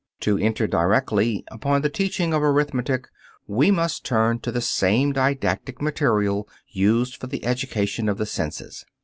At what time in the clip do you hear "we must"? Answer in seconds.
3.45-4.03